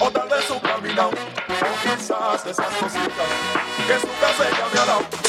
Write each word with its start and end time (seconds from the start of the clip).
o 0.00 0.10
tal 0.10 0.28
vez 0.28 0.44
su 0.46 0.58
caminado, 0.60 1.10
o 1.10 1.82
quizás 1.82 2.46
esas 2.46 2.66
cositas 2.66 3.28
que 3.86 4.00
su 4.00 4.08
casa 4.20 4.44
ya 4.50 4.68
me 4.72 4.80
ha 4.80 4.84
dado. 4.86 5.21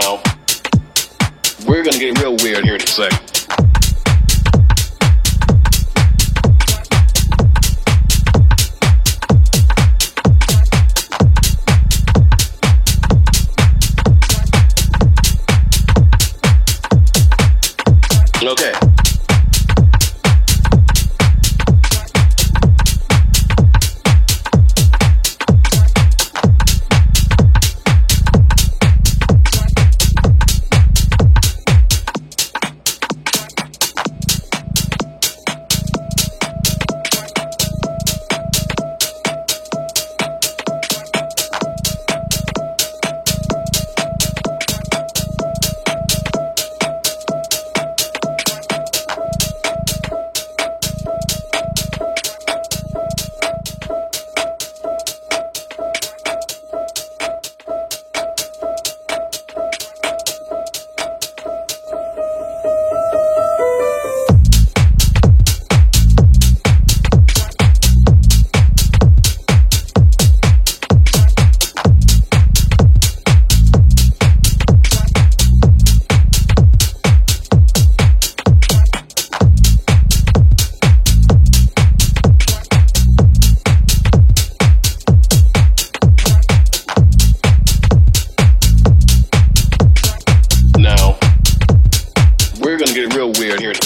Now, 0.00 0.20
we're 1.68 1.84
gonna 1.84 1.98
get 1.98 2.18
real 2.18 2.34
weird 2.42 2.64
here 2.64 2.74
in 2.74 2.82
a 2.82 2.86
second. 2.86 3.83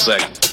Second. 0.08 0.47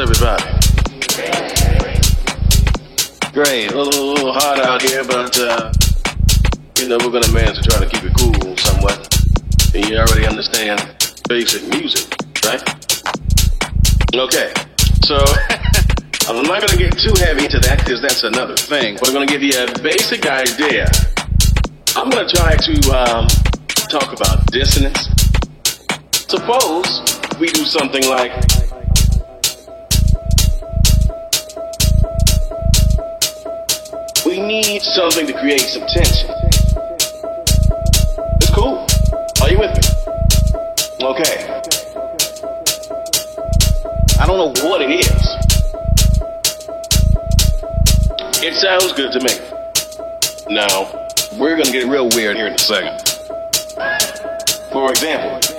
Everybody? 0.00 0.44
Great, 3.32 3.70
a 3.70 3.76
little, 3.76 4.00
a 4.00 4.08
little 4.14 4.32
hot 4.32 4.58
out 4.58 4.80
here, 4.80 5.04
but 5.04 5.38
uh, 5.38 5.70
you 6.78 6.88
know 6.88 6.96
we're 7.04 7.12
gonna 7.12 7.30
manage 7.32 7.60
to 7.60 7.68
try 7.68 7.84
to 7.84 7.86
keep 7.86 8.04
it 8.04 8.14
cool 8.16 8.56
somewhat. 8.56 8.96
And 9.74 9.84
you 9.84 9.98
already 9.98 10.26
understand 10.26 10.80
basic 11.28 11.68
music, 11.68 12.08
right? 12.46 12.62
Okay, 14.14 14.52
so 15.04 15.16
I'm 16.28 16.48
not 16.48 16.64
gonna 16.64 16.78
get 16.78 16.96
too 16.96 17.12
heavy 17.20 17.44
into 17.44 17.60
that 17.60 17.82
because 17.84 18.00
that's 18.00 18.24
another 18.24 18.56
thing. 18.56 18.96
But 18.98 19.08
I'm 19.08 19.14
gonna 19.14 19.26
give 19.26 19.42
you 19.42 19.52
a 19.52 19.78
basic 19.82 20.24
idea. 20.24 20.86
I'm 21.94 22.08
gonna 22.08 22.26
try 22.26 22.56
to 22.56 22.74
um, 22.96 23.26
talk 23.92 24.14
about 24.16 24.46
dissonance. 24.46 25.08
Suppose 26.12 27.04
we 27.38 27.48
do 27.48 27.66
something 27.66 28.08
like. 28.08 28.69
Need 34.50 34.82
something 34.82 35.28
to 35.28 35.32
create 35.32 35.60
some 35.60 35.86
tension. 35.86 36.28
It's 38.36 38.50
cool. 38.50 38.84
Are 39.40 39.48
you 39.48 39.58
with 39.60 39.70
me? 39.70 39.82
Okay. 41.06 41.46
I 44.18 44.26
don't 44.26 44.38
know 44.38 44.52
what 44.68 44.82
it 44.82 44.90
is. 44.90 45.22
It 48.42 48.54
sounds 48.54 48.92
good 48.94 49.12
to 49.12 49.20
me. 49.20 49.38
Now, 50.52 50.90
we're 51.38 51.56
gonna 51.56 51.70
get 51.70 51.86
real 51.86 52.08
weird 52.08 52.36
here 52.36 52.48
in 52.48 52.54
a 52.54 52.58
second. 52.58 52.98
For 54.72 54.90
example, 54.90 55.49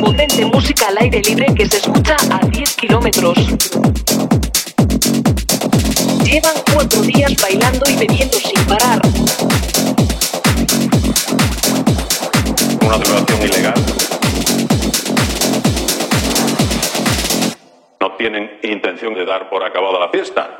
potente 0.00 0.44
música 0.44 0.88
al 0.88 0.98
aire 0.98 1.20
libre 1.22 1.46
que 1.54 1.66
se 1.68 1.78
escucha 1.78 2.16
a 2.30 2.46
10 2.46 2.76
kilómetros. 2.76 3.38
Llevan 6.24 6.54
cuatro 6.72 7.02
días 7.02 7.34
bailando 7.40 7.84
y 7.90 7.96
bebiendo 7.96 8.36
sin 8.38 8.64
parar. 8.66 9.00
Una 12.84 12.98
declaración 12.98 13.42
ilegal. 13.42 13.74
No 18.00 18.12
tienen 18.16 18.50
intención 18.62 19.14
de 19.14 19.24
dar 19.24 19.48
por 19.50 19.64
acabada 19.64 20.00
la 20.00 20.08
fiesta. 20.10 20.56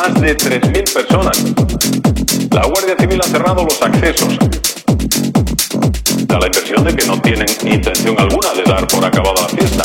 Más 0.00 0.18
de 0.18 0.34
3.000 0.34 0.94
personas. 0.94 1.44
La 2.52 2.66
Guardia 2.66 2.96
Civil 2.98 3.20
ha 3.22 3.28
cerrado 3.28 3.64
los 3.64 3.82
accesos. 3.82 4.34
Da 6.26 6.38
la 6.38 6.46
impresión 6.46 6.84
de 6.84 6.96
que 6.96 7.06
no 7.06 7.20
tienen 7.20 7.46
intención 7.66 8.18
alguna 8.18 8.48
de 8.54 8.62
dar 8.62 8.88
por 8.88 9.04
acabada 9.04 9.42
la 9.42 9.48
fiesta. 9.50 9.84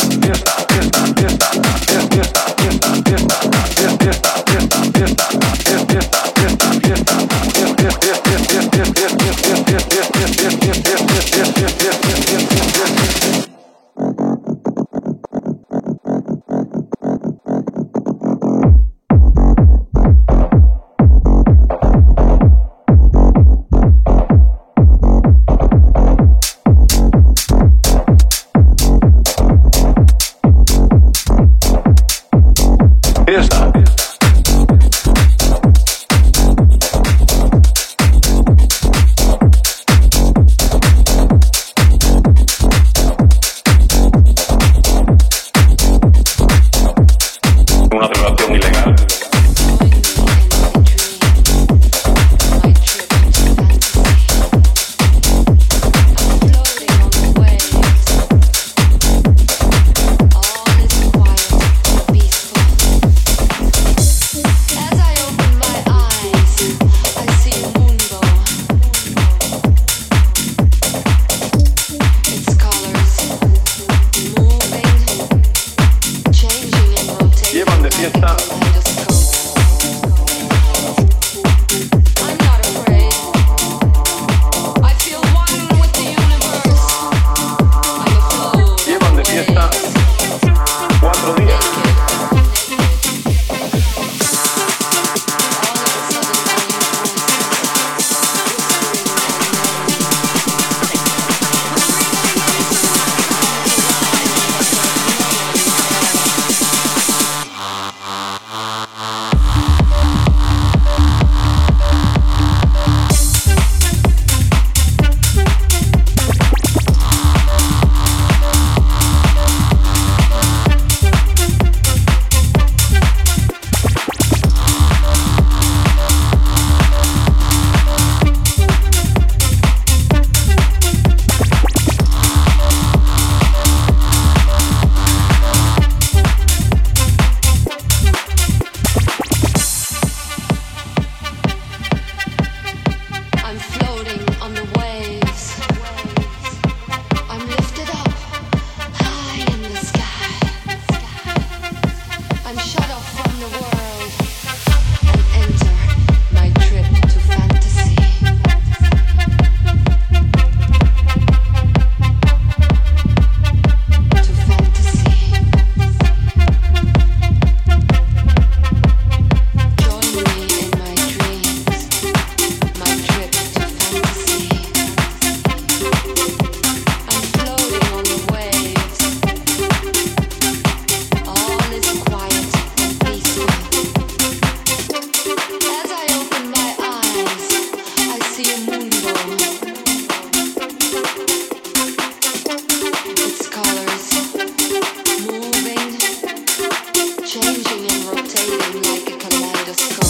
changing 197.42 197.92
and 197.92 198.06
rotating 198.06 198.82
like 198.82 199.12
a 199.12 199.18
kaleidoscope. 199.18 200.05